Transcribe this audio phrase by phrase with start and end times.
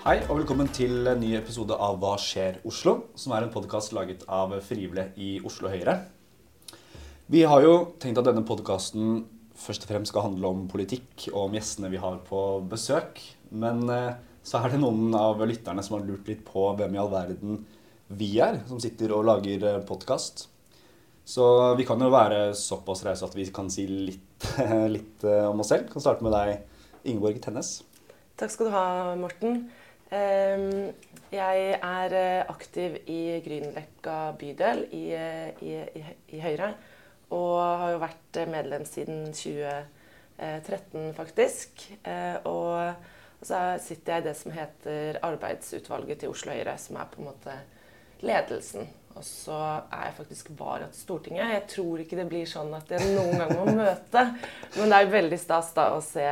[0.00, 2.94] Hei og velkommen til en ny episode av Hva skjer Oslo?
[3.20, 5.92] Som er en podkast laget av frivillige i Oslo Høyre.
[7.28, 9.26] Vi har jo tenkt at denne podkasten
[9.60, 12.40] først og fremst skal handle om politikk og om gjestene vi har på
[12.70, 13.20] besøk.
[13.52, 17.02] Men eh, så er det noen av lytterne som har lurt litt på hvem i
[17.02, 17.60] all verden
[18.08, 20.46] vi er, som sitter og lager podkast.
[21.28, 21.44] Så
[21.76, 24.48] vi kan jo være såpass rause at vi kan si litt,
[24.96, 25.90] litt eh, om oss selv.
[25.90, 26.64] Vi Kan starte med deg,
[27.04, 27.82] Ingeborg Tennes.
[28.40, 28.88] Takk skal du ha,
[29.20, 29.66] Morten.
[30.10, 30.90] Ehm,
[31.30, 36.72] jeg er eh, aktiv i Grünerløkka bydel i, eh, i, i, i, Høyre.
[37.30, 41.84] Og har jo vært medlem siden 2013, faktisk.
[42.02, 47.12] Eh, og så sitter jeg i det som heter Arbeidsutvalget til Oslo Høyre, som er
[47.12, 47.54] på en måte
[48.26, 48.90] ledelsen.
[49.14, 49.56] Og så
[49.90, 51.54] er jeg faktisk vara til Stortinget.
[51.54, 54.26] Jeg tror ikke det blir sånn at jeg noen gang må møte,
[54.74, 56.26] men det er veldig stas da å se,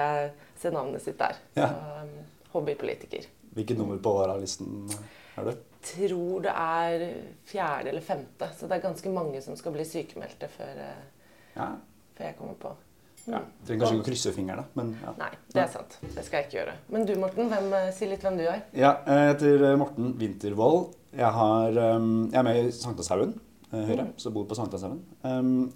[0.58, 1.38] se navnet sitt der.
[1.58, 1.70] Ja.
[2.02, 2.14] Um,
[2.54, 3.26] hobbypolitiker.
[3.58, 4.86] Hvilket nummer på varalisten
[5.38, 5.54] er du?
[5.88, 7.04] Tror det er
[7.46, 8.50] fjerde eller femte.
[8.58, 11.72] Så det er ganske mange som skal bli sykemeldte før, eh, ja.
[12.18, 12.74] før jeg kommer på.
[13.28, 13.40] Ja.
[13.66, 15.12] Trenger kanskje ikke å krysse fingrene, men ja.
[15.18, 15.98] Nei, det er sant.
[16.00, 16.76] Det skal jeg ikke gjøre.
[16.94, 18.62] Men du, Morten, hvem, eh, si litt hvem du er.
[18.78, 20.94] Ja, Jeg heter eh, Morten Wintervold.
[21.08, 23.32] Jeg, har, jeg er med i Sankthanshaugen
[23.72, 24.14] Høyre, mm.
[24.20, 25.00] så bor på Sankthanshaugen.
[25.24, 25.70] Um,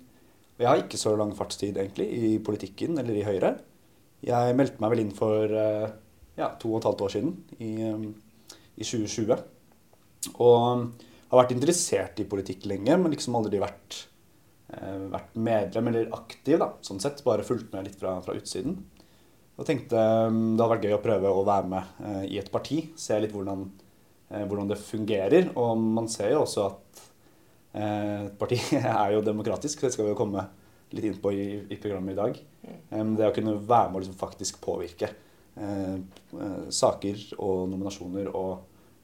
[0.61, 3.55] jeg har ikke så lang fartstid egentlig i politikken eller i Høyre.
[4.23, 5.57] Jeg meldte meg vel inn for
[6.43, 8.09] ja, to og et halvt år siden, i, um,
[8.77, 9.43] i 2020.
[10.37, 14.03] Og har vært interessert i politikk lenge, men liksom aldri vært,
[14.75, 16.59] eh, vært medlem eller aktiv.
[16.59, 18.77] da, sånn sett, Bare fulgt med litt fra, fra utsiden.
[19.61, 19.97] Og tenkte
[20.29, 22.81] um, det hadde vært gøy å prøve å være med eh, i et parti.
[22.97, 23.67] Se litt hvordan,
[24.31, 25.51] eh, hvordan, det fungerer.
[25.61, 27.03] Og man ser jo også at
[27.77, 29.85] eh, et parti er jo demokratisk.
[29.85, 30.47] Det skal vi jo komme
[30.93, 32.41] litt inn på i, i programmet i dag.
[32.93, 35.13] Um, det å kunne være med og liksom faktisk påvirke
[36.73, 38.52] saker og nominasjoner og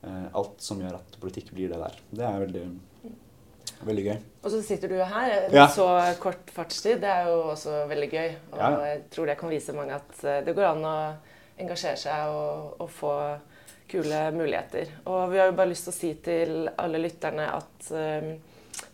[0.00, 1.98] eh, alt som gjør at politikk blir det der.
[2.10, 2.62] Det er veldig,
[3.88, 4.16] veldig gøy.
[4.42, 5.66] Og så sitter du her med ja.
[5.68, 5.88] så
[6.22, 7.02] kort fartstid.
[7.02, 8.30] Det er jo også veldig gøy.
[8.54, 8.70] Og ja.
[8.86, 10.98] jeg tror det kan vise mange at det går an å
[11.58, 13.14] engasjere seg og, og, få
[13.88, 14.90] kule muligheter.
[15.08, 18.34] Og vi har jo bare lyst til å si til alle lytterne at um,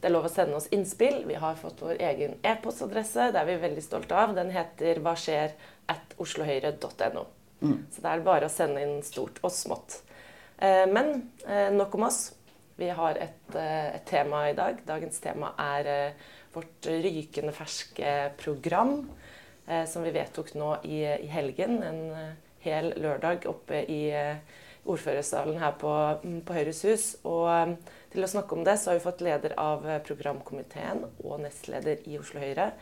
[0.01, 1.25] det er lov å sende oss innspill.
[1.27, 3.33] Vi har fått vår egen e-postadresse.
[3.35, 4.37] Det er vi veldig stolte av.
[4.39, 5.57] Den heter hva skjer
[5.91, 7.25] at oslohøyre.no.
[7.91, 10.01] Så det er bare å sende inn stort og smått.
[10.59, 12.33] Eh, men eh, nok om oss.
[12.77, 14.81] Vi har et, eh, et, tema i dag.
[14.87, 16.15] Dagens tema er
[16.55, 19.01] vårt rykende ferske program.
[19.89, 21.79] Som vi vedtok nå i, i helgen.
[21.83, 24.03] En hel lørdag oppe i
[24.85, 27.07] ordførersalen her på, mm, på Høyres hus.
[27.25, 27.73] Og
[28.13, 32.21] til å snakke om det, så har vi fått leder av programkomiteen og nestleder i
[32.21, 32.75] Oslo Høyre,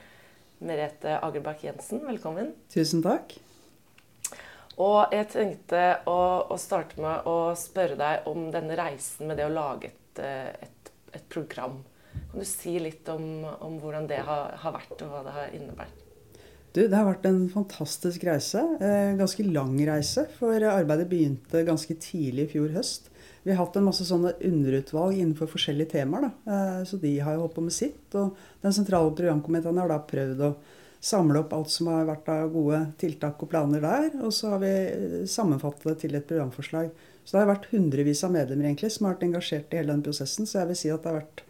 [0.58, 2.02] Merete Agerbakk Jensen.
[2.10, 2.50] Velkommen.
[2.74, 3.38] Tusen takk.
[4.80, 9.48] Og jeg tenkte å, å, starte med å spørre deg om denne reisen med det
[9.48, 11.82] å lage et, eh, et, et program.
[12.12, 15.52] Kan du si litt om, om hvordan det har, har, vært, og hva det har
[15.56, 15.98] innebært?
[16.72, 18.62] Du, det har vært en fantastisk reise.
[18.80, 20.24] Eh, ganske lang reise.
[20.38, 23.10] For arbeidet begynte ganske tidlig i fjor høst.
[23.42, 26.30] Vi har hatt en masse sånne underutvalg innenfor forskjellige temaer.
[26.30, 26.54] Da.
[26.54, 28.06] Eh, så de har jo holdt på med sitt.
[28.16, 30.54] Og den sentrale programkomiteen har da prøvd å
[31.02, 34.10] samle opp alt som har vært av gode tiltak og planer der.
[34.22, 36.92] Og så har vi eh, sammenfattet det til et programforslag.
[37.22, 40.04] Så det har vært hundrevis av medlemmer egentlig som har vært engasjert i hele den
[40.06, 40.46] prosessen.
[40.46, 41.42] Så jeg vil si at det har vært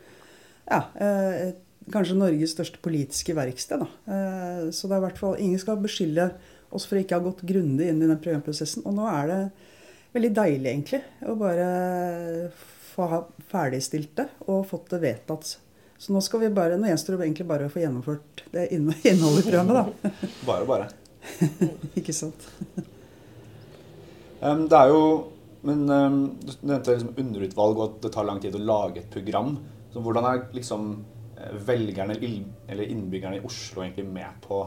[0.72, 1.52] ja, eh,
[1.92, 3.84] kanskje Norges største politiske verksted.
[3.84, 4.16] Da.
[4.16, 6.30] Eh, så det er i hvert fall ingen skal beskylde
[6.72, 8.86] oss for å ikke ha gått grundig inn i den programprosessen.
[8.88, 9.40] Og nå er det
[10.16, 11.68] veldig deilig, egentlig, å bare
[12.92, 15.54] få ha ferdigstilt det og fått det vedtatt
[16.02, 19.44] så nå skal vi bare, nå gjenstår det egentlig bare å få gjennomført det innholdet
[19.44, 20.10] i programmet, da.
[20.48, 20.88] Bare, bare.
[22.00, 22.48] Ikke sant.
[24.42, 25.02] Um, det er jo
[25.62, 29.12] Men um, du nevnte liksom underutvalg og at det tar lang tid å lage et
[29.14, 29.54] program.
[29.92, 30.88] Så hvordan er liksom
[31.36, 34.58] eh, velgerne eller innbyggerne i Oslo egentlig med på,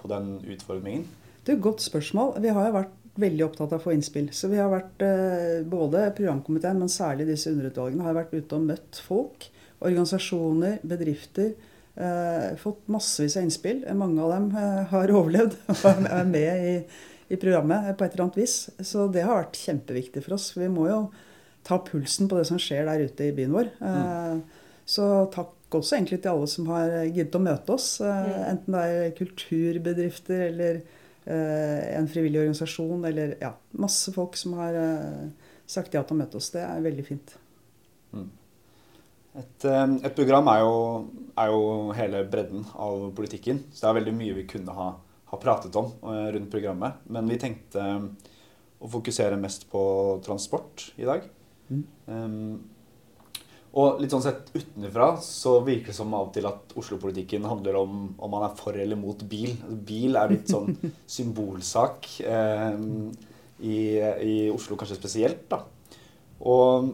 [0.00, 1.04] på den utfordringen?
[1.46, 2.40] Det er et godt spørsmål.
[2.42, 4.28] Vi har jo vært veldig opptatt av å få innspill.
[4.34, 8.66] Så vi har vært, eh, både programkomiteen, men særlig disse underutvalgene, har vært ute og
[8.68, 9.48] møtt folk
[9.84, 11.54] organisasjoner, bedrifter.
[11.96, 13.84] Eh, fått massevis av innspill.
[13.96, 16.74] Mange av dem eh, har overlevd og er med i,
[17.30, 18.56] i, programmet på et eller annet vis.
[18.84, 20.50] Så det har vært kjempeviktig for oss.
[20.56, 21.00] Vi må jo
[21.66, 23.72] ta pulsen på det som skjer der ute i byen vår.
[23.80, 24.02] Eh,
[24.36, 24.44] mm.
[24.86, 27.88] Så takk også egentlig til alle som har giddet å møte oss.
[28.04, 28.44] Eh, mm.
[28.52, 33.52] Enten det er kulturbedrifter eller eh, en frivillig organisasjon eller ja,
[33.82, 35.24] masse folk som har eh,
[35.66, 36.52] sagt ja til å møte oss.
[36.54, 37.34] Det er veldig fint.
[38.14, 38.28] Mm.
[39.36, 40.76] Et, eh, et program er jo,
[41.36, 41.64] er jo,
[41.98, 43.64] hele bredden av politikken.
[43.72, 44.88] Så det er veldig mye vi kunne ha,
[45.32, 47.02] ha pratet om eh, rundt programmet.
[47.10, 47.84] Men vi tenkte
[48.76, 49.82] å fokusere mest på
[50.24, 51.26] transport i dag.
[51.68, 51.84] Mm.
[52.06, 52.75] Um,
[53.76, 57.76] og litt sånn sett utenfra så virker det som av og til at Oslo-politikken handler
[57.82, 59.52] om om man er for eller mot bil.
[59.88, 60.72] Bil er litt sånn
[61.16, 62.78] symbolsak eh,
[63.60, 65.44] i, i, Oslo kanskje spesielt.
[65.50, 65.60] da.
[66.48, 66.88] Og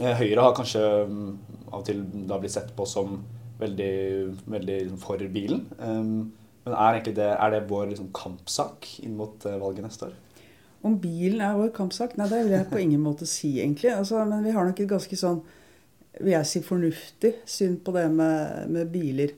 [0.00, 1.34] eh, Høyre har kanskje um,
[1.68, 2.00] av og til
[2.30, 3.18] da blitt sett på som
[3.60, 3.94] veldig,
[4.54, 5.66] veldig for bilen.
[5.76, 6.00] Eh,
[6.64, 10.16] men er, det, er det vår liksom, kampsak inn mot uh, valget neste år?
[10.84, 12.16] Om bilen er vår kampsak?
[12.16, 13.92] Nei, det vil jeg på ingen måte si, egentlig.
[13.92, 15.42] Altså, men vi har nok et ganske sånn
[16.20, 19.34] vil jeg si, fornuftig syn på det med, med, biler.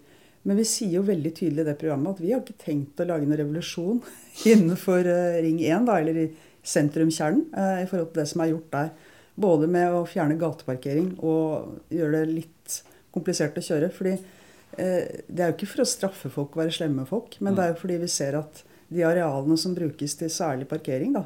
[0.47, 3.09] Men vi sier jo veldig tydelig i det programmet at vi har ikke tenkt å
[3.09, 4.03] lage noen revolusjon
[4.53, 6.29] innenfor uh, Ring 1, da, eller i
[6.67, 8.93] sentrumskjernen, uh, i forhold til det som er gjort der.
[9.37, 12.79] Både med å fjerne gateparkering og gjøre det litt
[13.13, 13.91] komplisert å kjøre.
[13.95, 17.57] fordi uh, det er jo ikke for å straffe folk og være slemme folk, men
[17.57, 21.25] det er jo fordi vi ser at de arealene som brukes til særlig parkering, da,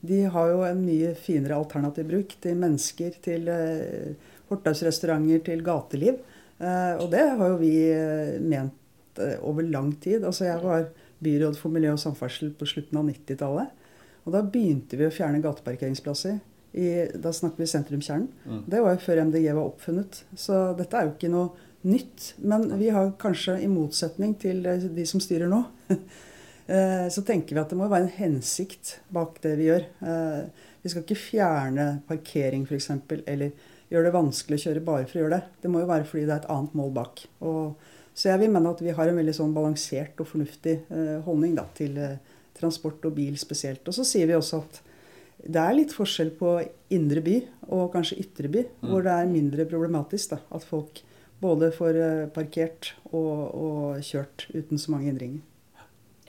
[0.00, 3.48] de har jo en mye finere alternativ bruk til mennesker, til
[4.50, 6.20] fortausrestauranter til gateliv.
[6.60, 10.24] Eh, og det har jo vi eh, ment eh, over lang tid.
[10.24, 10.90] Altså jeg var
[11.24, 13.76] byråd for miljø og samferdsel på slutten av 90-tallet.
[14.26, 16.38] Og da begynte vi å fjerne gateparkeringsplasser.
[16.70, 16.86] I,
[17.18, 18.28] da snakker vi sentrumskjernen.
[18.46, 18.62] Mm.
[18.70, 20.22] Det var jo før MDG var oppfunnet.
[20.38, 22.34] Så dette er jo ikke noe nytt.
[22.44, 25.64] Men vi har kanskje, i motsetning til de som styrer nå,
[26.70, 29.86] så tenker vi at det må være en hensikt bak det vi gjør.
[30.84, 32.92] Vi skal ikke fjerne parkering f.eks.
[33.26, 33.50] eller
[33.90, 35.56] gjøre det vanskelig å kjøre bare for å gjøre det.
[35.62, 37.24] Det må jo være fordi det er et annet mål bak.
[37.42, 41.18] Og, så jeg vil mene at vi har en veldig sånn balansert og fornuftig eh,
[41.26, 43.82] holdning da, til eh, transport og bil spesielt.
[43.88, 44.80] Og så sier vi også at
[45.40, 46.58] det er litt forskjell på
[46.92, 47.36] indre by
[47.72, 48.90] og kanskje ytre by, mm.
[48.90, 51.02] hvor det er mindre problematisk da, at folk
[51.40, 55.46] både får eh, parkert og, og, kjørt uten så mange hindringer.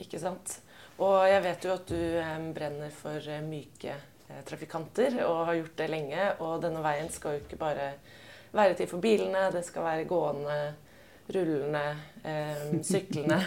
[0.02, 0.60] Ikke sant.
[1.02, 3.96] Og jeg vet jo at du brenner for eh, myke
[4.32, 6.30] Eh, trafikanter og har gjort det lenge.
[6.40, 7.92] Og denne veien skal jo ikke bare
[8.56, 10.58] være til for bilene, det skal være gående,
[11.32, 11.84] rullende,
[12.24, 13.40] eh, syklende.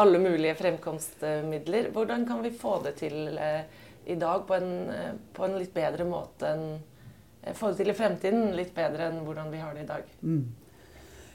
[0.00, 1.90] Alle mulige fremkomstmidler.
[1.92, 3.62] Hvordan kan vi få det til eh,
[4.06, 4.74] i dag på en,
[5.32, 6.66] på en, litt bedre måte enn
[7.44, 10.06] Få det til i fremtiden litt bedre enn hvordan vi har det i dag?
[10.24, 10.46] Mm.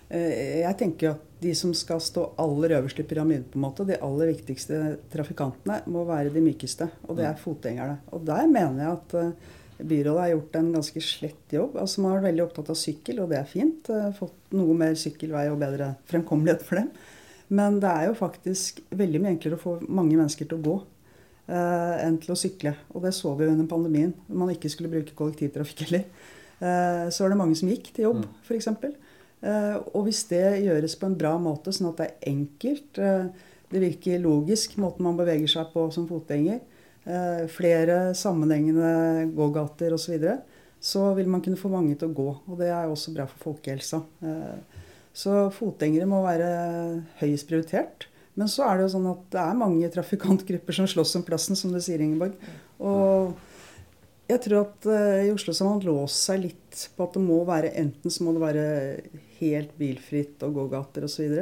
[0.10, 3.86] Eh, jeg tenker at de som skal stå aller øverst i pyramiden, på en måte,
[3.88, 6.90] de aller viktigste trafikantene, må være de mykeste.
[7.08, 8.00] Og det er fotgjengerne.
[8.16, 11.78] Og der mener jeg at eh, byrådet har gjort en ganske slett jobb.
[11.80, 13.90] Altså Man har vært veldig opptatt av sykkel, og det er fint.
[13.94, 16.90] Eh, fått noe mer sykkelvei og bedre fremkommelighet for dem.
[17.50, 20.76] Men det er jo faktisk veldig mye enklere å få mange mennesker til å gå
[21.50, 22.76] eh, enn til å sykle.
[22.94, 24.12] Og det så vi jo under pandemien.
[24.28, 26.06] Når man ikke skulle bruke kollektivtrafikk heller.
[26.60, 28.36] Eh, så var det mange som gikk til jobb, mm.
[28.46, 28.70] f.eks.
[29.40, 33.30] Eh, og hvis det gjøres på en bra måte, sånn at det er enkelt, eh,
[33.72, 36.60] det virker logisk, måten man beveger seg på som fotgjenger,
[37.06, 40.38] eh, flere sammenhengende gågater osv., så, videre,
[40.80, 42.30] så vil man kunne få mange til å gå.
[42.50, 44.00] Og det er også bra for folkehelsa.
[45.12, 48.08] Så fotgjengere må være høyest prioritert.
[48.40, 51.58] Men så er det jo sånn at det er mange trafikantgrupper som slåss om plassen,
[51.60, 52.38] som du sier, Ingeborg.
[52.80, 53.36] Og
[54.32, 54.88] jeg tror at
[55.26, 58.24] i Oslo så har man låst seg litt på at det må være enten så
[58.24, 58.66] må det være
[59.40, 61.36] helt bilfritt og gågater osv.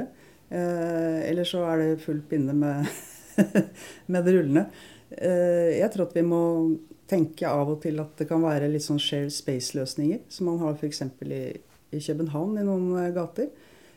[0.47, 2.87] Eh, eller så er det full pinne med,
[4.11, 4.67] med det rullende.
[5.11, 6.41] Eh, jeg tror at vi må
[7.07, 10.75] tenke av og til at det kan være litt sånn shared space-løsninger, som man har
[10.75, 11.03] f.eks.
[11.23, 11.43] I,
[11.95, 13.47] i København i noen uh, gater.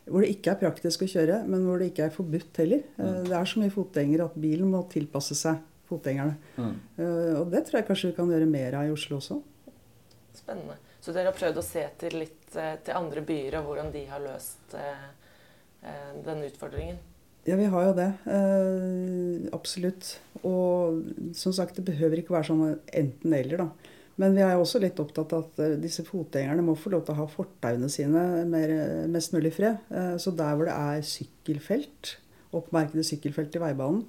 [0.07, 2.85] Hvor det ikke er praktisk å kjøre, men hvor det ikke er forbudt heller.
[2.95, 3.27] Mm.
[3.27, 5.59] Det er så mye fotgjengere at bilen må tilpasse seg
[5.91, 6.37] fotgjengerne.
[6.55, 6.77] Mm.
[6.97, 9.41] Uh, og det tror jeg kanskje vi kan gjøre mer av i Oslo også.
[10.39, 10.79] Spennende.
[11.01, 14.03] Så dere har prøvd å se til litt uh, til andre byer og hvordan de
[14.09, 15.07] har løst uh,
[16.25, 16.99] den utfordringen?
[17.47, 18.11] Ja, vi har jo det.
[19.49, 20.11] absolutt.
[20.45, 20.99] Og
[21.33, 23.95] som sagt, det behøver ikke være sånn enten-eller, da.
[24.21, 27.15] Men vi er jo også litt opptatt av at disse fotgjengerne må få lov til
[27.15, 28.75] å ha fortauene sine mer,
[29.09, 29.81] mest mulig fred.
[30.21, 32.11] Så der hvor det er sykkelfelt,
[32.53, 34.05] oppmerkede sykkelfelt i veibanen,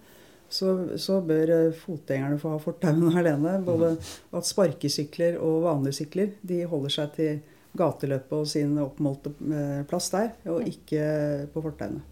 [0.52, 3.56] så, så bør eh, fotgjengerne få ha fortauene alene.
[3.64, 7.40] Både at sparkesykler og vanlige sykler de holder seg til
[7.78, 11.06] gateløpet og sin oppmålte eh, plass der, og ikke
[11.54, 12.04] på fortauene.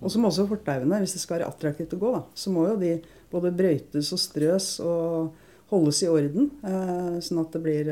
[0.00, 2.64] Og så må også fortauene, hvis det skal være attraktivt å gå, da, så må
[2.70, 2.94] jo de
[3.30, 5.34] både brøytes og strøs og
[5.70, 7.90] holdes i orden, eh, sånn at det blir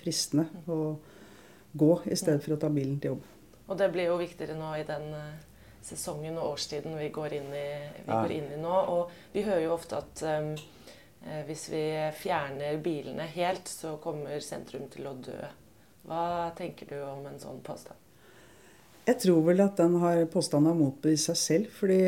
[0.00, 0.96] fristende å
[1.74, 3.30] gå i stedet for å ta bilen til jobb.
[3.64, 5.06] Og det blir jo viktigere nå i den
[5.84, 7.66] sesongen og årstiden vi går inn i,
[8.04, 8.20] vi ja.
[8.22, 8.76] går inn i nå.
[8.94, 10.54] Og vi hører jo ofte at um,
[11.48, 11.84] hvis vi
[12.20, 15.38] fjerner bilene helt, så kommer sentrum til å dø.
[16.08, 16.24] Hva
[16.56, 18.00] tenker du om en sånn påstand?
[19.04, 21.76] Jeg tror vel at den har påstanden har motbevist seg selv.
[21.76, 22.00] Fordi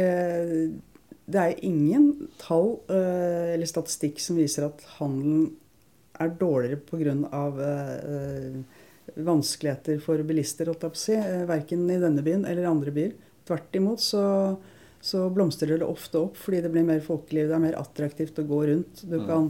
[1.27, 5.51] det er ingen tall uh, eller statistikk som viser at handelen
[6.17, 7.45] er dårligere pga.
[9.17, 10.69] Vanskeligheter for bilister,
[11.47, 13.13] verken i denne byen eller andre byer.
[13.47, 14.25] Tvert imot så,
[15.01, 17.49] så, blomstrer det ofte opp fordi det blir mer folkeliv.
[17.49, 19.05] Det er mer attraktivt å gå rundt.
[19.07, 19.27] Du mm.
[19.29, 19.49] kan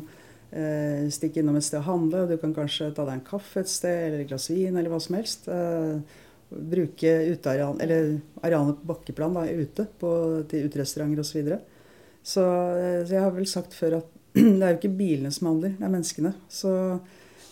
[0.51, 2.27] eh, stikke innom et sted og handle.
[2.31, 5.01] Du kan kanskje ta deg en kaffe et sted eller et glass vin eller hva
[5.03, 5.49] som helst.
[5.49, 10.11] Eh, bruke uteareal, eller arealet på bakkeplan da, ute på,
[10.51, 11.31] til uterestauranter osv.
[11.31, 11.61] Så, videre.
[12.23, 12.45] så
[12.77, 15.75] eh, så jeg har vel sagt før at det er jo ikke bilene som handler,
[15.79, 16.35] det er menneskene.
[16.53, 16.73] Så,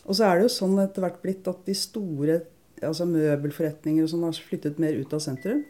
[0.05, 2.43] og så er det jo sånn etter hvert blitt at de store
[2.85, 5.65] altså møbelforretninger og sånn har flyttet mer ut av sentrum.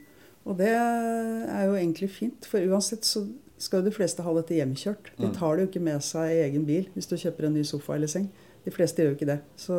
[0.45, 3.25] Og det er jo egentlig fint, for uansett så
[3.61, 5.13] skal jo de fleste ha dette hjemkjørt.
[5.17, 5.37] De mm.
[5.39, 7.95] tar det jo ikke med seg i egen bil hvis du kjøper en ny sofa
[7.97, 8.27] eller seng.
[8.65, 9.39] De fleste gjør jo ikke det.
[9.57, 9.79] Så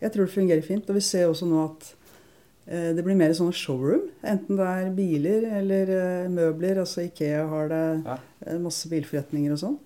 [0.00, 0.86] jeg tror det fungerer fint.
[0.86, 1.90] Og vi ser også nå at
[2.70, 4.08] Eh, det blir mer sånn showroom.
[4.26, 6.82] Enten det er biler eller eh, møbler.
[6.82, 8.18] Altså Ikea har det ja.
[8.46, 9.78] Eh, masse bilforretninger og sånn.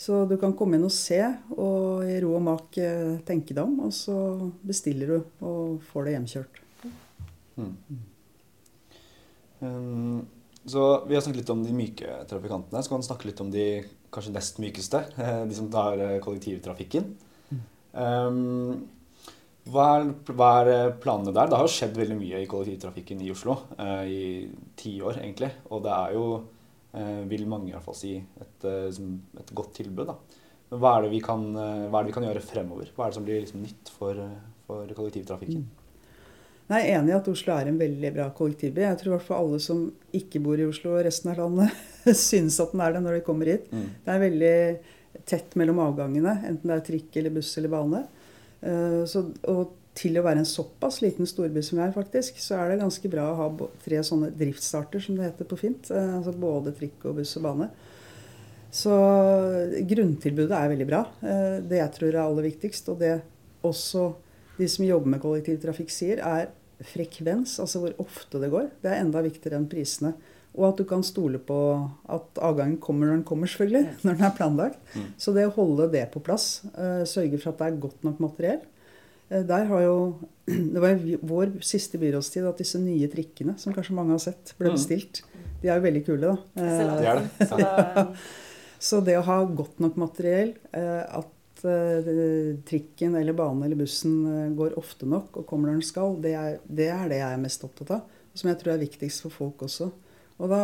[0.00, 1.18] Så du kan komme inn og se,
[1.52, 2.78] og i ro og mak
[3.28, 3.74] tenke deg om.
[3.84, 4.14] Og så
[4.64, 6.62] bestiller du og får det hjemkjørt.
[7.60, 7.74] Mm.
[9.60, 10.26] Um,
[10.68, 12.82] så vi har snakket litt om de myke trafikantene.
[12.82, 13.66] Så kan vi snakke litt om de
[14.12, 15.04] kanskje nest mykeste.
[15.50, 17.12] De som tar kollektivtrafikken.
[17.50, 17.62] Mm.
[17.94, 18.88] Um,
[19.70, 21.50] hva er, hva er, eh, planene der?
[21.50, 24.22] Det har jo skjedd veldig mye i kollektivtrafikken i Oslo I i
[24.80, 25.50] tiår, egentlig.
[25.70, 26.24] Og det er jo,
[26.94, 28.88] eh, vil mange i hvert fall si, et, eh,
[29.40, 30.06] et godt tilbud.
[30.06, 30.16] da.
[30.70, 32.90] Men hva er, kan, eh, hva er det vi kan gjøre fremover?
[32.96, 34.14] Hva er det som blir liksom nytt for,
[34.66, 35.62] for kollektivtrafikken?
[35.62, 35.79] Mm.
[36.70, 38.84] Jeg er enig i at Oslo er en veldig bra kollektivby.
[38.84, 39.82] Jeg tror i hvert fall alle som
[40.14, 41.74] ikke bor i Oslo og resten av landet,
[42.28, 43.66] syns at den er det når de kommer hit.
[43.74, 43.88] Mm.
[44.04, 44.54] Det er veldig
[45.26, 48.04] tett mellom avgangene, enten det er trikk eller buss eller bane.
[48.62, 52.60] Uh, så, og til å være en såpass liten storby som jeg er, faktisk, så
[52.60, 53.48] er det ganske bra å ha
[53.82, 55.90] tre sånne driftsstarter, som det heter på fint.
[55.90, 57.66] Uh, altså både trikk og buss og bane.
[58.70, 58.94] Så
[59.90, 61.02] grunntilbudet er veldig bra.
[61.18, 63.16] Uh, det jeg tror er aller viktigst, og det
[63.66, 64.12] også
[64.60, 66.50] de som jobber med kollektivtrafikk sier, er
[66.86, 68.68] frekvens, altså hvor ofte det går.
[68.82, 70.14] Det er enda viktigere enn prisene.
[70.58, 71.56] Og at du kan stole på
[72.10, 74.02] at avgangen kommer når den kommer, selvfølgelig.
[74.02, 74.82] Når den er planlagt.
[74.96, 75.06] Mm.
[75.20, 78.22] Så det å holde det på plass, uh, sørge for at det er godt nok
[78.24, 78.60] materiell
[79.30, 79.96] uh, Der har jo
[80.74, 84.56] Det var i vår siste byrådstid at disse nye trikkene, som kanskje mange har sett,
[84.58, 84.78] ble mm.
[84.78, 85.22] bestilt.
[85.62, 86.36] De er jo veldig kule, da.
[86.58, 87.50] Uh, det er det.
[87.50, 88.16] Så,
[88.90, 91.28] så det å ha godt nok materiell, at
[92.68, 96.60] trikken eller banen eller bussen går ofte nok og kommer når den skal, det er,
[96.64, 98.16] det er det jeg er mest opptatt av.
[98.34, 99.90] Som jeg tror er viktigst for folk også.
[100.40, 100.60] Og da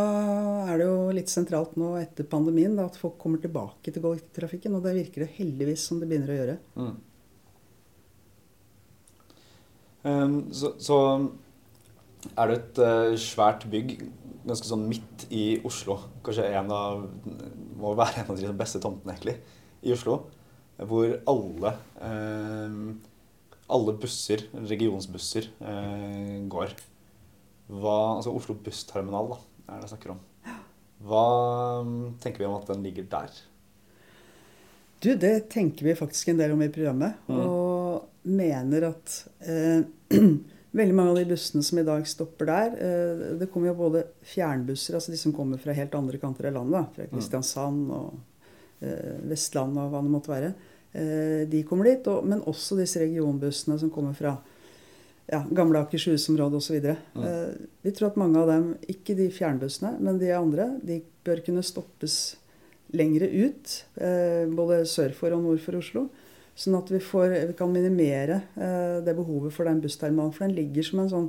[0.71, 4.77] er det jo litt sentralt nå etter pandemien da, at folk kommer tilbake til kollektivtrafikken.
[4.79, 6.55] Og det virker det heldigvis som det begynner å gjøre.
[6.81, 6.95] Mm.
[10.07, 11.01] Um, så, så,
[12.33, 13.99] er det et uh, svært bygg
[14.47, 15.99] ganske sånn midt i Oslo.
[16.25, 17.05] Kanskje en av,
[17.77, 19.37] må være en av de beste tomtene egentlig
[19.85, 20.23] i Oslo.
[20.77, 22.81] Hvor alle, uh,
[23.77, 26.77] alle busser, regionsbusser, uh, går.
[27.67, 30.25] Hva, altså Oslo bussterminal, da er det jeg snakker om.
[31.07, 31.27] Hva
[31.85, 33.33] mm, tenker vi om at den ligger der?
[35.03, 37.19] Du, det tenker vi faktisk en del om i programmet.
[37.29, 37.41] Mm.
[37.43, 39.83] Og mener at eh,
[40.81, 44.07] veldig mange av de bussene som i dag stopper der eh, Det kommer jo både
[44.27, 46.97] fjernbusser, altså de som kommer fra helt andre kanter av landet.
[46.97, 47.13] Fra mm.
[47.13, 48.17] Kristiansand og
[48.81, 50.53] eh, Vestland og hva det måtte være.
[50.93, 52.09] Eh, de kommer dit.
[52.25, 54.37] Men også disse regionbussene som kommer fra
[55.27, 56.77] ja, gamle Akershus-området osv.
[57.17, 57.23] Mm.
[57.25, 61.43] Uh, vi tror at mange av dem, ikke de fjernbussene, men de andre, de bør
[61.49, 62.37] kunne stoppes
[62.95, 63.73] lengre ut.
[64.55, 66.05] Både sør for og nord for Oslo.
[66.55, 68.39] Sånn at vi, får, vi kan minimere
[69.03, 70.31] det behovet for den bussterminalen.
[70.33, 71.27] For den ligger som en sånn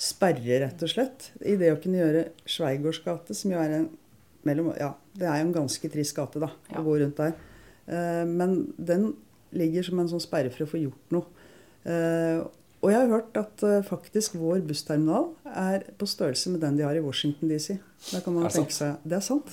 [0.00, 3.88] sperre, rett og slett, i det å kunne gjøre Sveigårds gate, som jo er en
[4.48, 6.78] mellom, ja, det er jo en ganske trist gate da, ja.
[6.80, 7.34] å gå rundt der.
[8.28, 9.08] men den
[9.50, 11.26] ligger som en sånn sperre for å få gjort noe.
[12.80, 16.86] Og jeg har hørt at eh, faktisk vår bussterminal er på størrelse med den de
[16.86, 17.74] har i Washington DC.
[18.08, 19.52] Da kan man det tenke seg, Det er sant.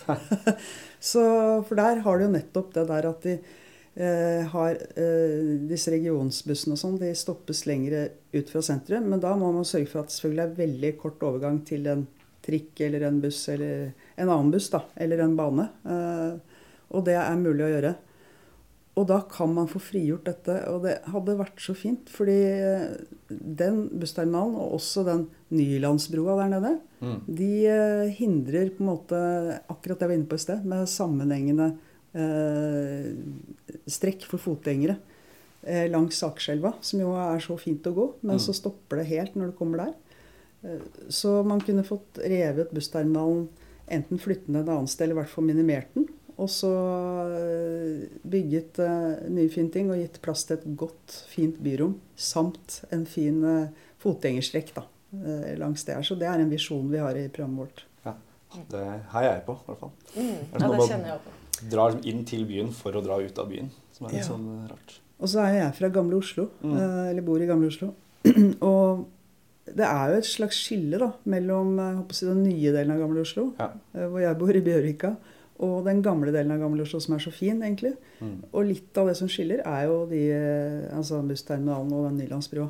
[1.12, 1.24] Så,
[1.68, 6.78] for der har du jo nettopp det der at de uh, har uh, disse regionsbussene
[6.78, 9.12] og sånn, de stoppes lengre ut fra sentrum.
[9.12, 12.08] Men da må man sørge for at det selvfølgelig er veldig kort overgang til en
[12.48, 15.70] trikk eller en buss eller en annen buss da, eller en bane.
[16.90, 17.96] og det er mulig å gjøre.
[18.98, 20.56] Og da kan man få frigjort dette.
[20.72, 22.10] Og det hadde vært så fint.
[22.10, 22.86] Fordi eh,
[23.30, 26.72] den bussterminalen, og også den Nylandsbrua der nede,
[27.04, 27.20] mm.
[27.38, 29.20] de eh, hindrer på en måte
[29.70, 31.70] akkurat det jeg var inne på i sted, med sammenhengende
[32.18, 33.14] eh,
[33.98, 34.98] strekk for fotgjengere
[35.62, 38.10] eh, langs Akerselva, som jo er så fint å gå.
[38.24, 38.44] Men mm.
[38.48, 39.96] så stopper det helt når du kommer der.
[40.66, 40.82] Eh,
[41.14, 43.46] så man kunne fått revet bussterminalen
[43.88, 46.08] enten flytte den et annet sted, eller i hvert fall minimert den.
[46.38, 46.70] Og så
[48.30, 51.96] bygget uh, nye fine ting og gitt plass til et godt, fint byrom.
[52.14, 54.86] Samt en fin uh, fotgjengerstrekk da,
[55.18, 56.06] uh, langs det her.
[56.06, 57.84] Så det er en visjon vi har i programmet vårt.
[58.06, 58.14] Ja,
[58.70, 59.96] Det heier jeg på, i hvert fall.
[60.14, 60.30] Mm.
[60.30, 61.36] Ja, det kjenner jeg på.
[61.74, 64.30] Drar inn til byen for å dra ut av byen, som er litt ja.
[64.30, 65.00] sånn rart.
[65.18, 66.76] Og så er jeg fra gamle Oslo, mm.
[67.10, 67.96] eller bor i gamle Oslo.
[68.70, 69.08] og
[69.76, 71.74] det er jo et slags skille da, mellom
[72.14, 73.72] si, den nye delen av Gamle Oslo, ja.
[73.96, 75.16] hvor jeg bor, i Bjørvika,
[75.66, 77.96] og den gamle delen av Gamle Oslo, som er så fin, egentlig.
[78.22, 78.38] Mm.
[78.52, 80.22] Og litt av det som skiller, er jo de,
[80.94, 82.70] altså bussterminalen og den Nylandsbrua.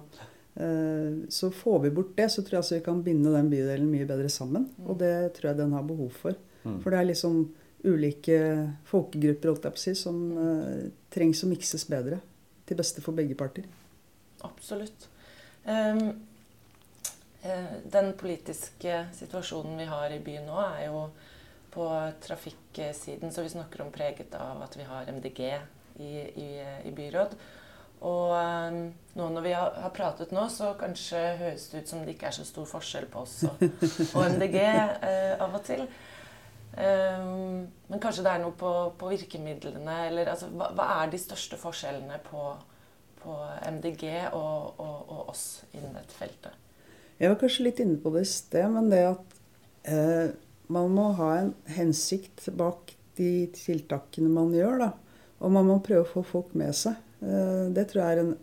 [0.58, 3.90] Eh, så får vi bort det, så tror jeg altså vi kan binde den bydelen
[3.92, 4.70] mye bedre sammen.
[4.78, 4.86] Mm.
[4.88, 6.38] Og det tror jeg den har behov for.
[6.64, 6.80] Mm.
[6.82, 7.42] For det er liksom
[7.88, 8.40] ulike
[8.90, 12.22] folkegrupper holdt jeg på å si, som uh, trengs å mikses bedre.
[12.68, 13.68] Til beste for begge parter.
[14.44, 15.08] Absolutt.
[15.64, 16.10] Um,
[17.92, 21.08] den politiske situasjonen vi har i byen nå, er jo
[21.74, 21.88] på
[22.24, 26.50] trafikksiden så vi snakker om preget av at vi har MDG i, i,
[26.90, 27.38] i byråd.
[28.06, 28.84] Og um,
[29.18, 32.36] nå når vi har, pratet nå, så kanskje høres det ut som det ikke er
[32.38, 33.64] så stor forskjell på oss og,
[34.12, 35.88] og MDG eh, av og til.
[36.78, 41.22] Um, men kanskje det er noe på, på virkemidlene eller altså, hva, hva, er de
[41.22, 42.52] største forskjellene på,
[43.24, 43.38] på
[43.80, 46.57] MDG og, og, og, oss innen dette feltet?
[47.18, 49.38] Jeg var kanskje litt inne på det i sted, men det at
[49.90, 50.30] eh,
[50.74, 54.84] man må ha en hensikt bak de tiltakene man gjør.
[54.84, 54.90] Da.
[55.42, 56.98] Og man må prøve å få folk med seg.
[57.26, 58.36] Eh, det tror jeg er en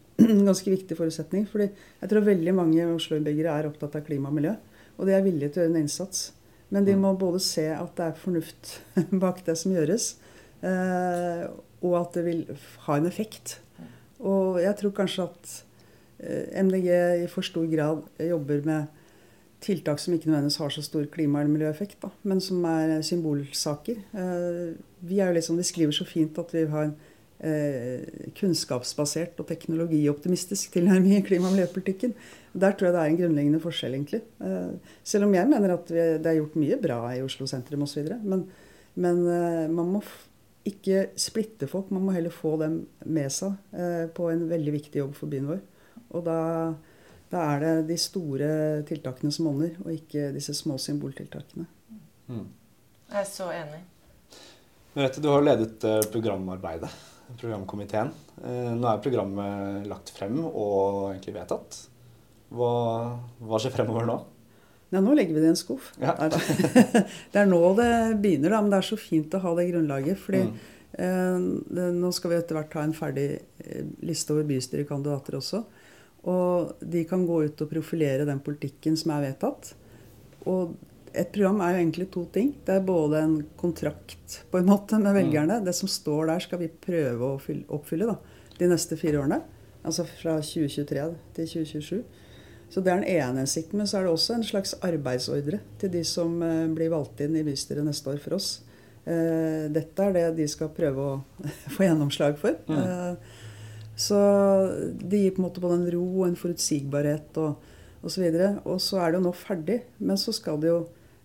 [0.48, 1.46] ganske viktig forutsetning.
[1.50, 4.54] fordi jeg tror veldig mange Oslo-innbyggere er opptatt av klima og miljø.
[4.98, 6.24] Og de er villige til å gjøre en innsats.
[6.74, 7.04] Men de mm.
[7.04, 8.78] må både se at det er fornuft
[9.24, 10.14] bak det som gjøres,
[10.66, 11.44] eh,
[11.84, 12.42] og at det vil
[12.86, 13.58] ha en effekt.
[14.24, 15.54] Og jeg tror kanskje at
[16.24, 16.90] MDG
[17.24, 19.00] i for stor grad jobber med
[19.64, 24.00] tiltak som ikke nødvendigvis har så stor klima- eller miljøeffekt, da, men som er symbolsaker.
[24.12, 26.94] Eh, vi er liksom, vi skriver så fint at vi har en
[27.40, 28.04] eh,
[28.38, 32.14] kunnskapsbasert og teknologioptimistisk tilnærming i klima- og miljøpolitikken.
[32.52, 34.22] Der tror jeg det er en grunnleggende forskjell, egentlig.
[34.40, 38.08] Eh, selv om jeg mener at det er gjort mye bra i Oslo sentrum osv.
[38.22, 38.46] Men,
[38.94, 40.04] men eh, man må
[40.64, 45.02] ikke splitte folk, man må heller få dem med seg eh, på en veldig viktig
[45.02, 45.64] jobb for byen vår.
[46.14, 46.40] Og da
[47.34, 48.50] da er det de store
[48.86, 51.66] tiltakene som monner, og ikke disse små symboltiltakene.
[52.30, 52.44] Mm.
[53.10, 53.80] Jeg er så enig.
[54.94, 56.92] Merete, du har ledet eh, programarbeidet,
[57.40, 58.12] programkomiteen.
[58.38, 61.80] Eh, nå er programmet lagt frem og egentlig vedtatt.
[62.54, 62.70] Hva,
[63.42, 64.20] hva skjer fremover nå?
[64.94, 65.90] Ja, nå legger vi det i en skuff.
[65.98, 66.14] Ja.
[67.32, 67.90] det er nå det
[68.22, 70.20] begynner, da, men det er så fint å ha det grunnlaget.
[70.22, 70.52] fordi mm.
[71.02, 73.30] eh, det, nå skal vi etter hvert ha en ferdig
[73.64, 75.64] eh, liste over bystyrekandidater også.
[76.30, 79.74] Og de kan gå ut og profilere den politikken som er vedtatt.
[80.48, 80.74] Og
[81.14, 82.54] et program er jo egentlig to ting.
[82.66, 85.60] Det er både en kontrakt på en måte med velgerne.
[85.64, 87.38] Det som står der, skal vi prøve å
[87.76, 88.16] oppfylle da,
[88.58, 89.40] de neste fire årene.
[89.84, 91.06] Altså fra 2023
[91.36, 92.04] til 2027.
[92.72, 93.78] Så det er den ene hensikten.
[93.78, 97.36] Men så er det også en slags arbeidsordre til de som eh, blir valgt inn
[97.38, 98.56] i bystyret neste år for oss.
[99.04, 101.16] Eh, dette er det de skal prøve å
[101.76, 102.58] få gjennomslag for.
[102.66, 103.18] Mm.
[103.96, 104.18] Så
[104.98, 107.62] det gir på en måte både en ro og en forutsigbarhet og
[108.04, 108.26] osv.
[108.26, 109.80] Og, og så er det jo nå ferdig.
[109.98, 110.84] Men så skal det jo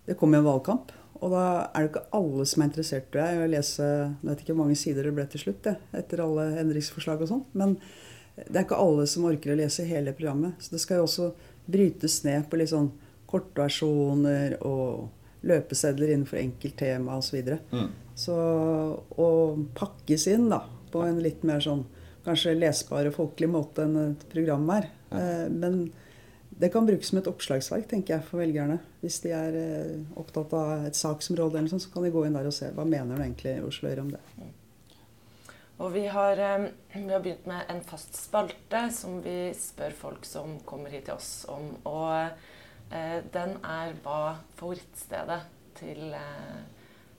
[0.10, 0.92] Det kommer en valgkamp.
[1.20, 1.42] Og da
[1.76, 4.80] er det ikke alle som er interessert i å lese Jeg vet ikke hvor mange
[4.80, 7.44] sider det ble til slutt, det, etter alle endringsforslag og sånn.
[7.60, 7.76] Men
[8.40, 10.58] det er ikke alle som orker å lese hele programmet.
[10.64, 11.30] Så det skal jo også
[11.70, 12.90] brytes ned på litt sånn
[13.30, 15.10] kortversjoner og
[15.46, 17.30] løpesedler innenfor enkelttema osv.
[17.30, 17.60] Så, videre.
[17.72, 17.90] mm.
[18.18, 18.38] så
[19.20, 19.30] å
[19.78, 21.84] pakkes inn da, på en litt mer sånn
[22.30, 24.88] kanskje lesbar og folkelig måte enn et program er.
[25.10, 25.24] Ja.
[25.24, 25.90] Eh, men
[26.60, 28.82] det kan brukes som et oppslagsverk tenker jeg, for velgerne.
[29.00, 32.36] Hvis de er eh, opptatt av et saksområde, eller sånt, så kan de gå inn
[32.36, 34.20] der og se hva mener du egentlig Oslo Høyre om det.
[35.80, 36.66] Og vi har, eh,
[36.98, 41.16] vi har, begynt med en fast spalte som vi spør folk som kommer hit til
[41.16, 41.70] oss om.
[41.88, 42.12] Og
[42.92, 45.40] eh, den er hva favorittstedet
[45.80, 46.12] til,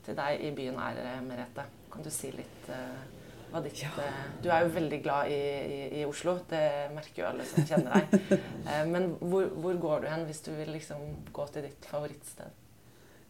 [0.04, 1.64] til, deg i byen er, Merete.
[1.90, 2.68] Kan du si litt
[3.52, 3.90] eh, Ditt, ja.
[3.98, 6.62] Eh, du er jo veldig glad i, i, i, Oslo, det
[6.94, 8.40] merker jo alle som kjenner deg.
[8.70, 11.00] Eh, men hvor, hvor, går du hen hvis du vil liksom
[11.34, 12.52] gå til ditt favorittsted?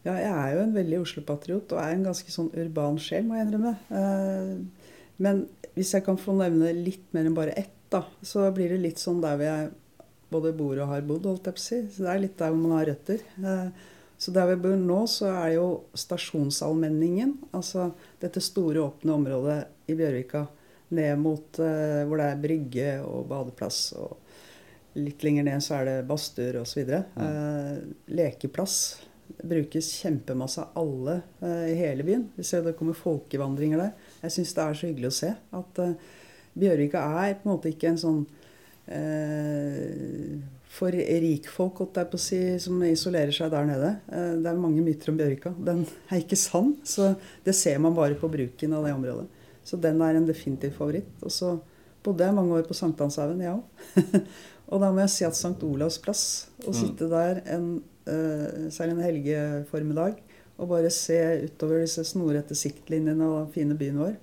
[0.03, 3.37] Ja, jeg er jo en veldig Oslo-patriot og er en ganske sånn urban sjel, må
[3.37, 3.73] jeg innrømme.
[3.97, 4.89] Eh,
[5.23, 5.45] men
[5.77, 9.01] hvis jeg kan få nevne litt mer enn bare ett, da, så blir det litt
[9.01, 9.71] sånn der hvor jeg
[10.31, 11.79] både bor og har bodd, holdt jeg på å si.
[11.91, 13.25] Så det er litt der hvor man har røtter.
[14.21, 17.33] Så der vi bor nå, så er det jo Stasjonsallmenningen.
[17.57, 17.87] Altså
[18.21, 19.59] dette store, åpne området
[19.91, 20.45] i Bjørvika
[20.91, 23.79] ned mot eh, hvor det er brygge og badeplass.
[23.99, 26.83] Og litt lenger ned så er det badstuer osv.
[26.83, 27.23] Mm.
[27.27, 27.73] Eh,
[28.19, 28.77] lekeplass.
[29.31, 32.27] Det brukes kjempemasse av alle eh, i hele byen.
[32.35, 33.91] Vi ser det kommer folkevandringer der.
[34.25, 36.17] Jeg syns det er så hyggelig å se at uh,
[36.51, 38.23] Bjørvika er på en måte ikke en sånn
[38.91, 40.33] uh,
[40.71, 43.89] for rikfolk holdt jeg på å si, som isolerer seg der nede.
[44.07, 45.51] Det er mange myter om Bjørvika.
[45.67, 46.69] Den er ikke sann.
[46.87, 47.09] Så
[47.43, 49.40] det ser man bare på bruken av det området.
[49.71, 51.11] Så den er en definitiv favoritt.
[51.23, 51.53] Og så
[52.03, 53.55] bodde jeg mange år på Sankthanshaugen, jeg ja.
[54.01, 54.25] òg.
[54.71, 55.55] og da må jeg si at St.
[55.67, 56.25] Olavs plass,
[56.65, 56.75] å mm.
[56.75, 57.69] sitte der en,
[58.09, 60.19] uh, særlig en helgeformiddag
[60.61, 64.17] og bare se utover disse snorrette siktlinjene og fine byen vår.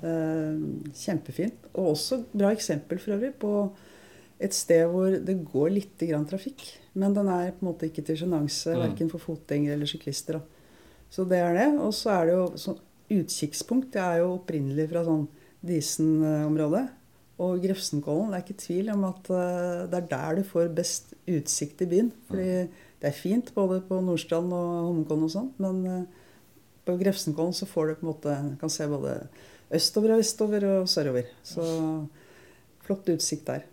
[0.00, 1.68] Uh, kjempefint.
[1.74, 3.52] Og også bra eksempel for øvrig på
[4.42, 6.64] et sted hvor det går litt grann trafikk.
[6.96, 8.82] Men den er på en måte ikke til sjenanse mm.
[8.86, 10.40] verken for fotgjengere eller syklister.
[10.40, 11.04] Da.
[11.12, 11.70] Så det er det.
[11.84, 12.82] Og så er det jo sånn
[13.12, 13.92] utsiktspunkt.
[13.94, 15.26] Det er jo opprinnelig fra sånn
[15.66, 16.84] Disen-området.
[17.44, 21.12] Og Grefsenkollen, det er ikke tvil om at uh, det er der du får best
[21.28, 22.12] utsikt i byen.
[22.30, 22.46] Fordi
[23.02, 26.24] det er fint både på Nordstrand og Holmenkollen og sånn, men uh,
[26.86, 29.18] på Grefsenkollen så får du på en måte kan se både
[29.76, 31.28] østover og vestover og sørover.
[31.44, 31.64] Så
[32.86, 33.66] flott utsikt der.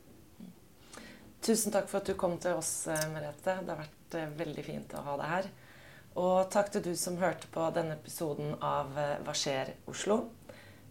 [1.44, 3.58] Tusen takk for at du kom til oss, eh, Merete.
[3.64, 5.50] Det har vært veldig fint å ha deg her.
[6.20, 10.20] Og takk til du som hørte på denne episoden av Hva skjer Oslo?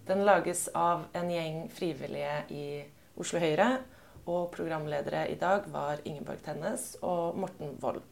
[0.06, 2.64] Den lages av en gjeng frivillige i
[3.14, 3.68] Oslo Høyre.
[4.26, 8.02] Og programledere i dag var Ingeborg Tennes og Morten Wold.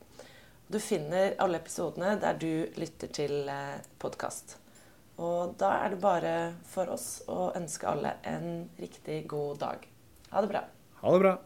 [0.71, 4.57] Du finner alle episodene der du lytter til eh, podkast.
[5.19, 6.35] Og da er det bare
[6.71, 9.87] for oss å ønske alle en riktig god dag.
[10.31, 10.67] Ha det bra.
[11.03, 11.39] Ha det bra.